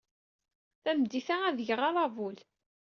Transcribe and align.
Tameddit-a, 0.83 1.37
ad 1.45 1.55
d-geɣ 1.57 1.81
aṛabul. 1.89 2.37